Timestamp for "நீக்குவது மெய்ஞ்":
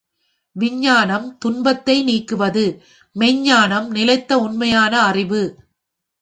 2.03-3.41